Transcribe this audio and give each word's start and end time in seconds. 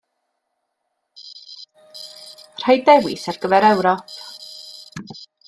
Rhaid 2.65 2.83
dewis 2.89 3.27
ar 3.33 3.39
gyfer 3.45 3.61
Ewrop. 3.69 4.19